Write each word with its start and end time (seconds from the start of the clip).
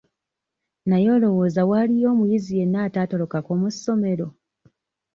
Naye 0.89 1.07
olowooza 1.17 1.61
waaliyo 1.69 2.07
omuyizi 2.13 2.51
yenna 2.59 2.79
ataatolokako 2.87 3.51
mu 3.61 3.69
ssomero? 3.75 4.27